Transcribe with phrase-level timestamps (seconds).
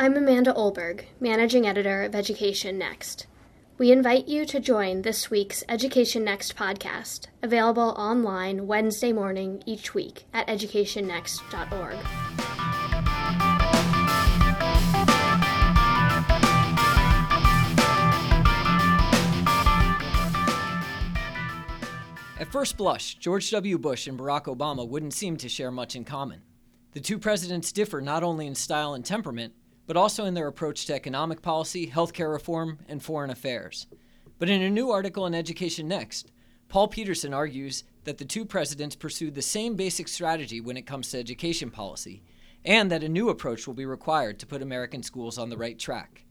[0.00, 3.26] I'm Amanda Olberg, Managing Editor of Education Next.
[3.76, 9.92] We invite you to join this week's Education Next podcast, available online Wednesday morning each
[9.92, 11.96] week at educationnext.org.
[22.40, 23.76] At first blush, George W.
[23.76, 26.40] Bush and Barack Obama wouldn't seem to share much in common.
[26.92, 29.52] The two presidents differ not only in style and temperament,
[29.90, 33.88] but also in their approach to economic policy, healthcare reform, and foreign affairs.
[34.38, 36.30] But in a new article in Education Next,
[36.68, 41.10] Paul Peterson argues that the two presidents pursued the same basic strategy when it comes
[41.10, 42.22] to education policy,
[42.64, 45.76] and that a new approach will be required to put American schools on the right
[45.76, 46.24] track.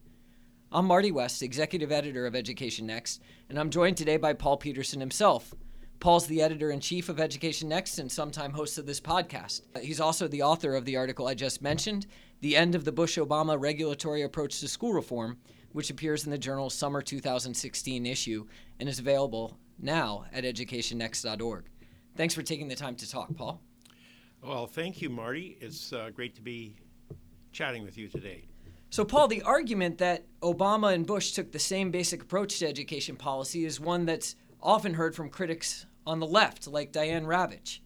[0.72, 5.02] I'm Marty West, executive editor of Education Next, and I'm joined today by Paul Peterson
[5.02, 5.54] himself.
[6.00, 9.64] Paul's the editor in chief of Education Next and sometime host of this podcast.
[9.82, 12.08] He's also the author of the article I just mentioned,
[12.42, 15.38] The End of the Bush Obama Regulatory Approach to School Reform,
[15.74, 18.46] which appears in the journal's summer 2016 issue
[18.80, 21.66] and is available now at educationnext.org.
[22.16, 23.62] Thanks for taking the time to talk, Paul.
[24.42, 25.58] Well, thank you, Marty.
[25.60, 26.78] It's uh, great to be
[27.52, 28.46] chatting with you today.
[28.90, 33.18] So, Paul, the argument that Obama and Bush took the same basic approach to education
[33.18, 37.80] policy is one that's often heard from critics on the left, like Diane Ravitch.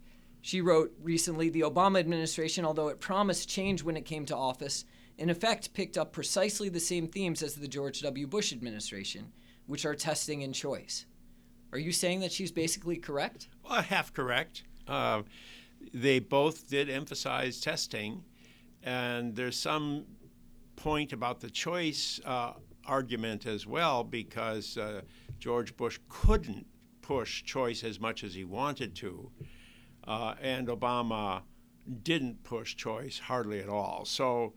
[0.44, 4.84] She wrote recently the Obama administration, although it promised change when it came to office,
[5.18, 8.28] in effect picked up precisely the same themes as the George W.
[8.28, 9.32] Bush administration,
[9.68, 11.06] which are testing and choice.
[11.72, 13.48] Are you saying that she's basically correct?
[13.64, 14.64] Well, half correct.
[14.86, 15.22] Uh,
[15.94, 18.22] they both did emphasize testing,
[18.84, 20.04] and there's some
[20.76, 22.52] point about the choice uh,
[22.86, 25.04] argument as well because uh,
[25.40, 26.66] George Bush couldn't
[27.02, 29.32] push choice as much as he wanted to,
[30.08, 31.42] uh, and Obama
[32.04, 34.06] didn't push choice hardly at all.
[34.06, 34.54] So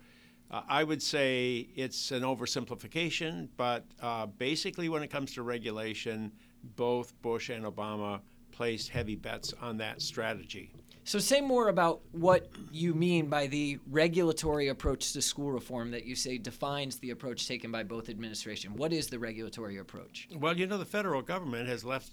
[0.51, 6.33] uh, I would say it's an oversimplification, but uh, basically, when it comes to regulation,
[6.77, 8.21] both Bush and Obama
[8.53, 10.73] placed heavy bets on that strategy.
[11.05, 16.05] So, say more about what you mean by the regulatory approach to school reform that
[16.05, 18.75] you say defines the approach taken by both administration.
[18.75, 20.29] What is the regulatory approach?
[20.35, 22.11] Well, you know, the federal government has left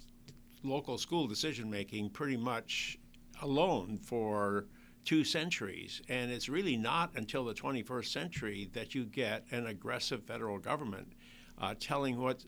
[0.63, 2.99] local school decision making pretty much
[3.41, 4.65] alone for
[5.05, 6.01] two centuries.
[6.09, 11.13] And it's really not until the 21st century that you get an aggressive federal government
[11.59, 12.45] uh, telling what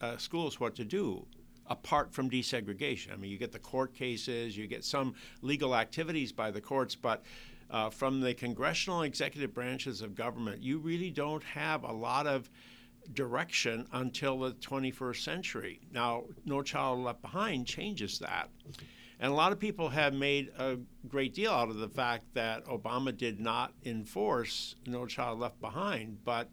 [0.00, 1.26] uh, schools what to do
[1.66, 3.12] apart from desegregation.
[3.12, 6.94] I mean, you get the court cases, you get some legal activities by the courts,
[6.94, 7.22] but
[7.70, 12.48] uh, from the congressional executive branches of government, you really don't have a lot of
[13.12, 15.80] direction until the 21st century.
[15.92, 18.48] Now, No Child Left Behind changes that.
[19.20, 22.64] And a lot of people have made a great deal out of the fact that
[22.66, 26.48] Obama did not enforce No Child Left Behind, but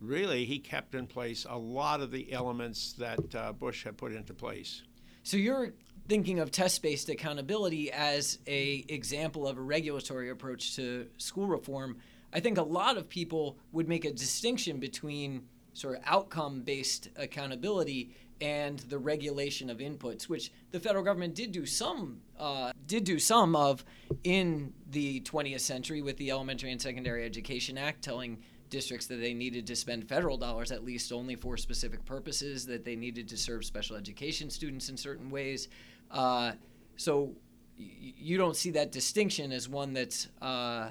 [0.00, 4.12] really he kept in place a lot of the elements that uh, Bush had put
[4.12, 4.82] into place.
[5.24, 5.72] So you're
[6.06, 11.96] thinking of test-based accountability as a example of a regulatory approach to school reform.
[12.32, 18.14] I think a lot of people would make a distinction between sort of outcome-based accountability
[18.44, 23.18] and the regulation of inputs, which the federal government did do some uh, did do
[23.18, 23.82] some of
[24.22, 28.36] in the 20th century with the Elementary and Secondary Education Act, telling
[28.68, 32.84] districts that they needed to spend federal dollars at least only for specific purposes, that
[32.84, 35.68] they needed to serve special education students in certain ways.
[36.10, 36.52] Uh,
[36.96, 37.32] so
[37.78, 40.90] y- you don't see that distinction as one that's uh,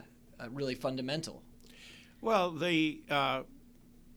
[0.50, 1.44] really fundamental.
[2.20, 3.44] Well, the uh,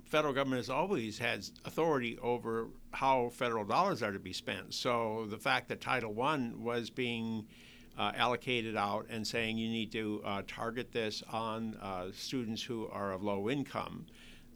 [0.06, 4.72] federal government has always had authority over how federal dollars are to be spent.
[4.72, 7.46] So the fact that Title I was being
[7.98, 12.88] uh, allocated out and saying you need to uh, target this on uh, students who
[12.88, 14.06] are of low income.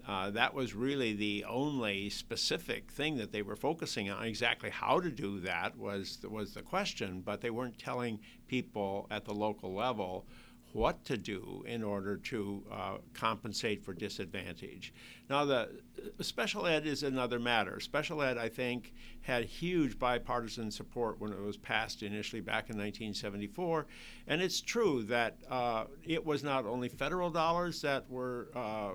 [0.06, 4.24] Uh, that was really the only specific thing that they were focusing on.
[4.24, 8.18] Exactly how to do that was was the question, but they weren't telling
[8.48, 10.26] people at the local level
[10.72, 14.92] what to do in order to uh, compensate for disadvantage.
[15.28, 17.80] Now, the uh, special ed is another matter.
[17.80, 22.76] Special ed, I think, had huge bipartisan support when it was passed initially back in
[22.76, 23.86] 1974.
[24.28, 28.90] And it's true that uh, it was not only federal dollars that were uh,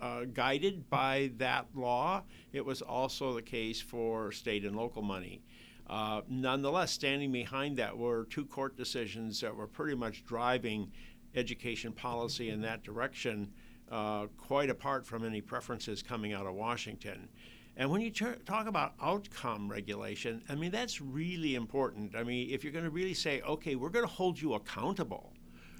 [0.00, 2.22] uh, guided by that law,
[2.52, 5.42] it was also the case for state and local money.
[5.88, 10.90] Uh, nonetheless, standing behind that were two court decisions that were pretty much driving
[11.34, 13.52] education policy in that direction,
[13.90, 17.28] uh, quite apart from any preferences coming out of Washington.
[17.76, 22.16] And when you ter- talk about outcome regulation, I mean, that's really important.
[22.16, 25.34] I mean, if you're going to really say, okay, we're going to hold you accountable,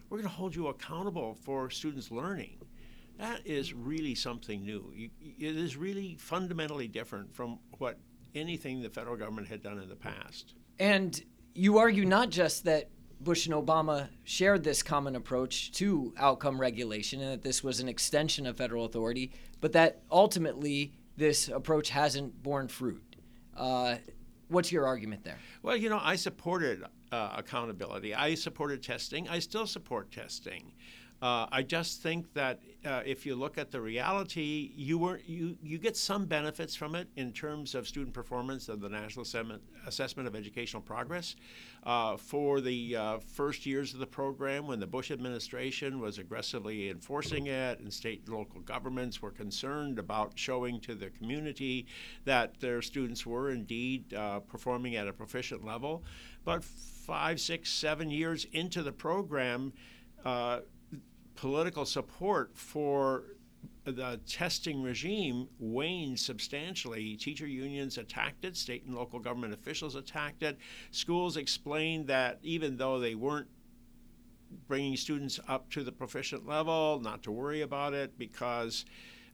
[0.09, 2.59] we're going to hold you accountable for students' learning,
[3.19, 4.93] That is really something new.
[4.95, 7.99] You, it is really fundamentally different from what
[8.37, 10.55] anything the federal government had done in the past.
[10.79, 11.21] And
[11.55, 12.91] you argue not just that
[13.21, 17.89] Bush and Obama shared this common approach to outcome regulation and that this was an
[17.89, 23.17] extension of federal authority, but that ultimately this approach hasn't borne fruit.
[23.57, 23.97] Uh,
[24.49, 25.39] what's your argument there?
[25.63, 28.15] Well, you know, I supported uh, accountability.
[28.15, 29.29] I supported testing.
[29.29, 30.73] I still support testing.
[31.23, 35.57] Uh, I just think that uh, if you look at the reality, you were you
[35.63, 39.25] you get some benefits from it in terms of student performance of the National
[39.87, 41.35] Assessment of Educational Progress.
[41.85, 46.91] Uh, for the uh, first years of the program, when the Bush administration was aggressively
[46.91, 51.87] enforcing it, and state and local governments were concerned about showing to the community
[52.25, 56.05] that their students were indeed uh, performing at a proficient level,
[56.45, 59.73] but five, six, seven years into the program
[60.25, 60.61] uh,
[61.37, 63.25] political support for
[63.85, 67.17] the testing regime waned substantially.
[67.17, 70.59] Teacher unions attacked it, state and local government officials attacked it.
[70.91, 73.49] Schools explained that even though they weren't
[74.69, 78.85] bringing students up to the proficient level, not to worry about it because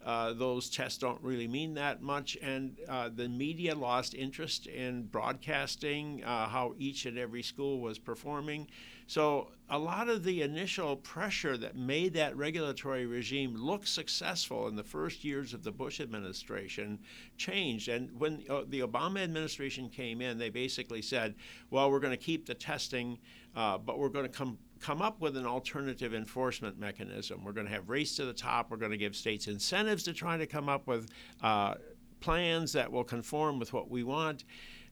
[0.05, 2.37] uh, those tests don't really mean that much.
[2.43, 7.99] And uh, the media lost interest in broadcasting uh, how each and every school was
[7.99, 8.69] performing.
[9.07, 14.77] So, a lot of the initial pressure that made that regulatory regime look successful in
[14.77, 16.99] the first years of the Bush administration
[17.37, 17.89] changed.
[17.89, 21.35] And when uh, the Obama administration came in, they basically said,
[21.71, 23.19] well, we're going to keep the testing,
[23.57, 27.45] uh, but we're going to come come up with an alternative enforcement mechanism.
[27.45, 28.71] We're going to have race to the top.
[28.71, 31.09] We're going to give states incentives to try to come up with
[31.43, 31.75] uh,
[32.21, 34.45] plans that will conform with what we want.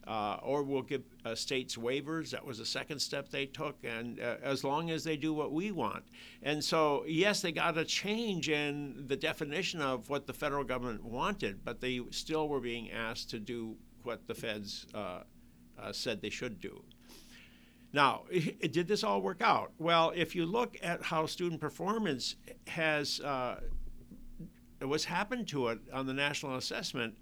[0.06, 2.30] Uh, or we'll give uh, states waivers.
[2.30, 5.52] That was the second step they took, and uh, as long as they do what
[5.52, 6.04] we want.
[6.42, 11.04] And so, yes, they got a change in the definition of what the federal government
[11.04, 15.20] wanted, but they still were being asked to do what the feds uh,
[15.78, 16.82] uh, said they should do.
[17.92, 18.24] Now,
[18.60, 19.72] did this all work out?
[19.78, 23.60] Well, if you look at how student performance has uh,
[24.80, 27.14] what's happened to it on the national assessment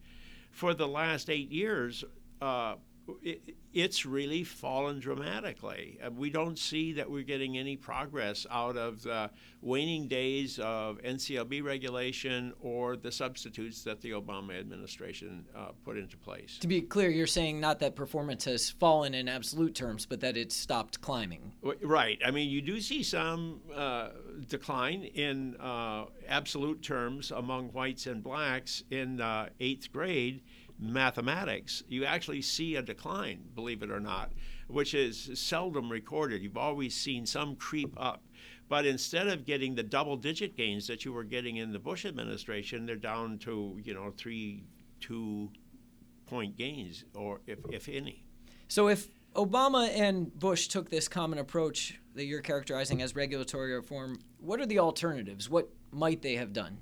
[0.51, 2.05] for the last eight years,
[2.41, 2.77] uh,
[3.23, 5.99] it, it's really fallen dramatically.
[6.05, 10.99] Uh, we don't see that we're getting any progress out of the waning days of
[11.03, 16.59] NCLB regulation or the substitutes that the Obama administration uh, put into place.
[16.59, 20.37] To be clear, you're saying not that performance has fallen in absolute terms, but that
[20.37, 21.53] it's stopped climbing.
[21.83, 22.19] Right.
[22.25, 24.09] I mean, you do see some uh,
[24.49, 30.43] decline in uh, absolute terms among whites and blacks in uh, eighth grade
[30.79, 34.33] mathematics, you actually see a decline, believe it or not,
[34.69, 36.43] which is seldom recorded.
[36.43, 38.23] You've always seen some creep up.
[38.69, 42.05] But instead of getting the double digit gains that you were getting in the Bush
[42.05, 44.65] administration, they're down to, you know, three,
[45.01, 45.51] two
[46.27, 48.25] point gains, or if, if any.
[48.69, 54.19] So if Obama and Bush took this common approach that you're characterizing as regulatory reform,
[54.39, 55.49] what are the alternatives?
[55.49, 56.79] What might they have done?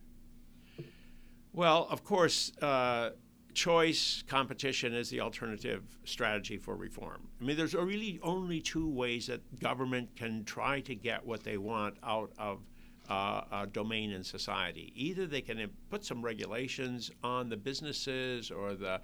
[1.52, 3.10] Well, of course, uh,
[3.56, 7.26] choice competition is the alternative strategy for reform.
[7.40, 11.56] I mean, there's really only two ways that government can try to get what they
[11.56, 12.60] want out of
[13.08, 14.92] uh, a domain in society.
[14.94, 19.00] Either they can put some regulations on the businesses or the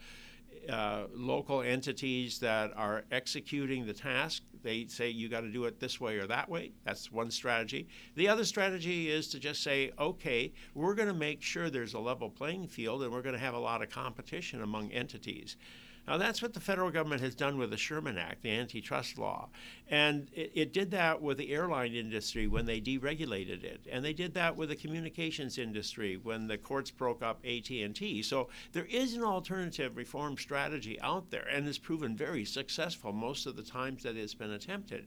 [0.68, 4.42] uh, local entities that are executing the task.
[4.62, 6.72] They say you got to do it this way or that way.
[6.84, 7.88] That's one strategy.
[8.14, 11.98] The other strategy is to just say, okay, we're going to make sure there's a
[11.98, 15.56] level playing field and we're going to have a lot of competition among entities.
[16.06, 19.48] Now, that's what the federal government has done with the Sherman Act, the antitrust law.
[19.88, 23.86] And it, it, did that with the airline industry when they deregulated it.
[23.90, 28.22] And they did that with the communications industry when the courts broke up AT&T.
[28.22, 33.46] So there is an alternative reform strategy out there, and it's proven very successful most
[33.46, 35.06] of the times that it's been attempted.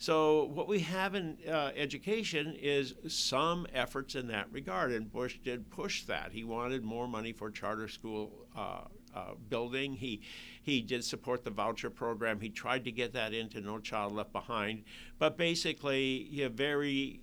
[0.00, 5.38] So, what we have in uh, education is some efforts in that regard, and Bush
[5.42, 6.30] did push that.
[6.30, 8.82] He wanted more money for charter school uh,
[9.18, 9.94] uh, building.
[9.94, 10.20] He
[10.62, 12.40] he did support the voucher program.
[12.40, 14.84] He tried to get that into No Child Left Behind,
[15.18, 17.20] but basically, you know, very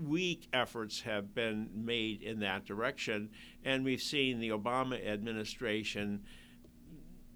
[0.00, 3.30] weak efforts have been made in that direction,
[3.64, 6.22] and we've seen the Obama administration.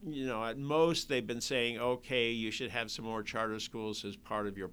[0.07, 4.05] You know, at most they've been saying, okay, you should have some more charter schools
[4.05, 4.71] as part of your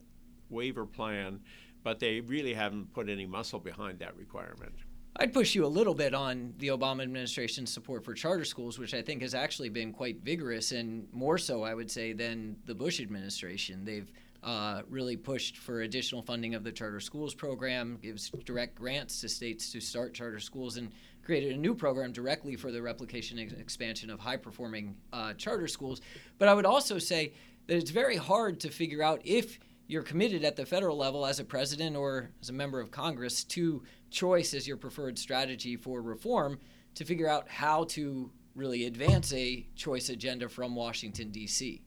[0.50, 1.40] waiver plan,
[1.84, 4.76] but they really haven't put any muscle behind that requirement.
[5.18, 8.94] I'd push you a little bit on the Obama administration's support for charter schools, which
[8.94, 12.76] I think has actually been quite vigorous and more so, I would say, than the
[12.76, 13.86] Bush administration.
[13.86, 14.12] They've
[14.44, 19.30] uh, really pushed for additional funding of the charter schools program, gives direct grants to
[19.30, 20.92] states to start charter schools, and
[21.24, 25.68] created a new program directly for the replication and expansion of high performing uh, charter
[25.68, 26.02] schools.
[26.38, 27.32] But I would also say
[27.68, 31.40] that it's very hard to figure out if you're committed at the federal level as
[31.40, 36.02] a president or as a member of Congress to choice as your preferred strategy for
[36.02, 36.60] reform
[36.96, 41.82] to figure out how to really advance a choice agenda from Washington, D.C.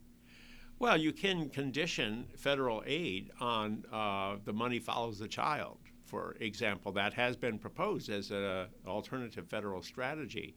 [0.78, 6.93] Well, you can condition federal aid on uh, the money follows the child, for example.
[6.93, 10.55] That has been proposed as an alternative federal strategy.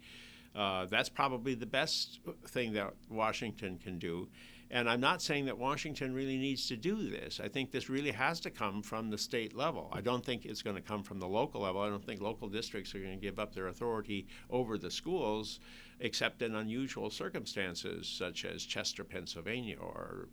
[0.54, 4.28] Uh, that's probably the best thing that Washington can do.
[4.74, 7.42] And I'm not saying that Washington really needs to do this.
[7.44, 9.90] I think this really has to come from the state level.
[9.92, 11.82] I don't think it's going to come from the local level.
[11.82, 15.60] I don't think local districts are going to give up their authority over the schools,
[16.00, 20.30] except in unusual circumstances, such as Chester, Pennsylvania, or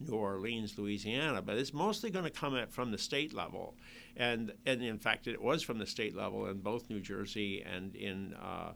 [0.00, 3.74] New Orleans, Louisiana, but it's mostly going to come from the state level,
[4.16, 7.96] and and in fact, it was from the state level in both New Jersey and
[7.96, 8.74] in uh,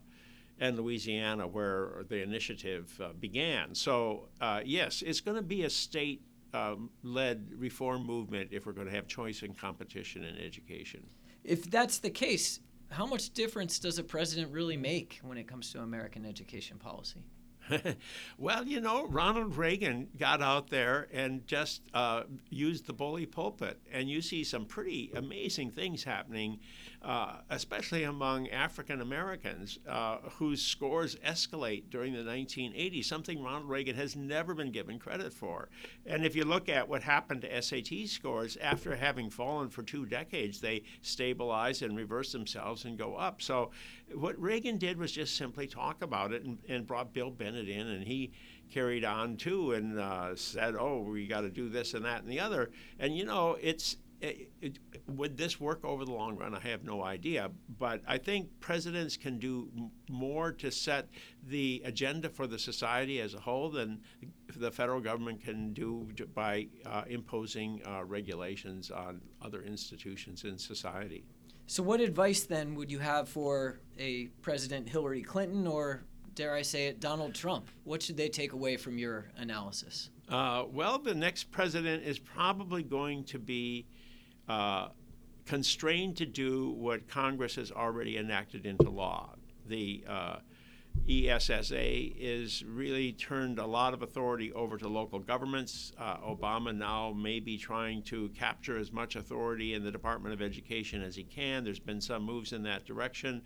[0.63, 3.75] and Louisiana, where the initiative uh, began.
[3.75, 6.21] So, uh, yes, it's going to be a state
[6.53, 11.05] um, led reform movement if we're going to have choice and competition in education.
[11.43, 15.69] If that's the case, how much difference does a president really make when it comes
[15.73, 17.25] to American education policy?
[18.37, 23.79] well, you know, Ronald Reagan got out there and just uh, used the bully pulpit,
[23.91, 26.59] and you see some pretty amazing things happening,
[27.03, 33.95] uh, especially among African Americans uh, whose scores escalate during the 1980s, something Ronald Reagan
[33.95, 35.67] has never been given credit for.
[36.05, 40.05] And if you look at what happened to SAT scores after having fallen for two
[40.05, 43.41] decades, they stabilize and reverse themselves and go up.
[43.41, 43.71] So,
[44.13, 47.87] what Reagan did was just simply talk about it and, and brought Bill Bennett in,
[47.87, 48.31] and he
[48.71, 52.31] carried on too and uh, said, "Oh, we got to do this and that and
[52.31, 56.55] the other." And you know, it's it, it, would this work over the long run?
[56.55, 57.51] I have no idea.
[57.77, 61.09] But I think presidents can do m- more to set
[61.47, 63.99] the agenda for the society as a whole than
[64.55, 71.25] the federal government can do by uh, imposing uh, regulations on other institutions in society.
[71.65, 76.03] So, what advice then would you have for a President Hillary Clinton or
[76.35, 77.69] dare I say it, Donald Trump?
[77.83, 80.09] What should they take away from your analysis?
[80.29, 83.85] Uh, well, the next president is probably going to be
[84.47, 84.89] uh,
[85.45, 89.35] constrained to do what Congress has already enacted into law.
[89.67, 90.35] The uh,
[91.09, 95.91] ESSA is really turned a lot of authority over to local governments.
[95.97, 100.41] Uh, Obama now may be trying to capture as much authority in the Department of
[100.41, 101.63] Education as he can.
[101.63, 103.41] There's been some moves in that direction.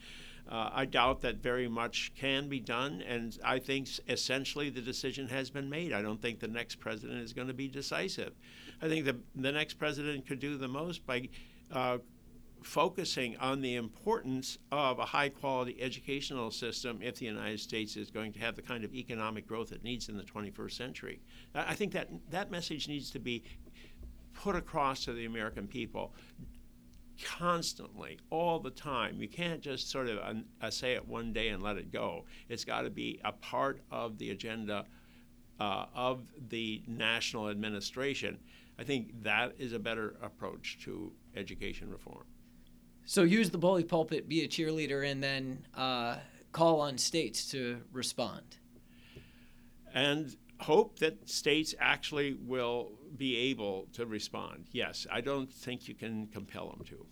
[0.50, 5.28] Uh, I doubt that very much can be done, and I think essentially the decision
[5.28, 5.94] has been made.
[5.94, 8.34] I don't think the next president is going to be decisive.
[8.82, 11.30] I think the, the next president could do the most by
[11.72, 11.98] uh,
[12.62, 18.12] focusing on the importance of a high quality educational system if the United States is
[18.12, 21.22] going to have the kind of economic growth it needs in the 21st century.
[21.56, 23.44] I think that that message needs to be
[24.34, 26.14] put across to the American people
[27.24, 29.20] constantly, all the time.
[29.20, 30.20] You can't just sort of
[30.62, 32.26] uh, say it one day and let it go.
[32.50, 34.86] It's got to be a part of the agenda
[35.60, 38.38] uh, of the national administration.
[38.80, 42.26] I think that is a better approach to education reform.
[43.06, 46.18] So use the bully pulpit, be a cheerleader, and then uh,
[46.52, 48.58] call on states to respond.
[49.94, 54.66] And hope that states actually will be able to respond.
[54.72, 57.06] Yes, I don't think you can compel them to.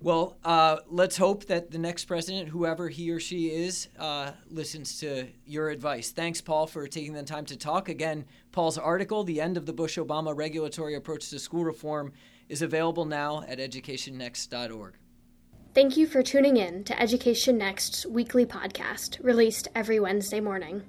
[0.00, 5.00] Well, uh, let's hope that the next president, whoever he or she is, uh, listens
[5.00, 6.10] to your advice.
[6.10, 7.88] Thanks, Paul, for taking the time to talk.
[7.88, 12.12] Again, Paul's article, The End of the Bush Obama Regulatory Approach to School Reform,
[12.50, 14.94] is available now at educationnext.org.
[15.74, 20.82] Thank you for tuning in to Education Next's weekly podcast, released every Wednesday morning.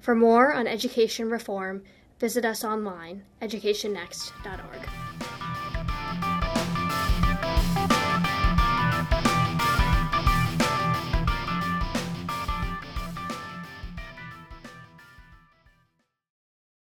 [0.00, 1.84] For more on education reform,
[2.18, 5.33] visit us online, educationnext.org.